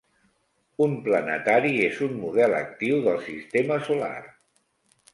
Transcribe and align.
Un 0.85 0.95
planetari 1.07 1.75
és 1.89 2.01
un 2.07 2.17
model 2.23 2.57
actiu 2.63 3.05
del 3.11 3.23
sistema 3.31 3.83
solar. 3.93 4.21